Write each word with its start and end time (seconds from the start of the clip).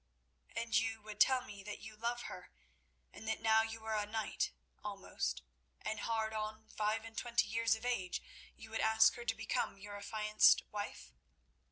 "And 0.55 0.75
you 0.75 0.99
would 1.03 1.19
tell 1.19 1.41
me 1.45 1.61
that 1.61 1.77
you 1.77 1.95
love 1.95 2.23
her, 2.23 2.49
and 3.13 3.27
that 3.27 3.39
now 3.39 3.61
you 3.61 3.85
are 3.85 3.95
a 3.95 4.07
knight—almost—and 4.07 5.99
hard 5.99 6.33
on 6.33 6.65
five 6.71 7.05
and 7.05 7.15
twenty 7.15 7.47
years 7.47 7.75
of 7.75 7.85
age, 7.85 8.19
you 8.55 8.71
would 8.71 8.81
ask 8.81 9.13
her 9.13 9.25
to 9.25 9.35
become 9.35 9.77
your 9.77 9.97
affianced 9.97 10.63
wife?" 10.71 11.13